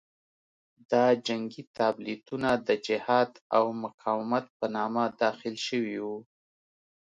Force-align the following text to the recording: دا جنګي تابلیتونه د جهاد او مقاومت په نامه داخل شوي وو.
دا 0.91 1.05
جنګي 1.25 1.63
تابلیتونه 1.77 2.49
د 2.67 2.69
جهاد 2.85 3.31
او 3.57 3.65
مقاومت 3.83 4.45
په 4.57 4.65
نامه 4.75 5.03
داخل 5.23 5.55
شوي 5.67 5.97
وو. 6.05 6.17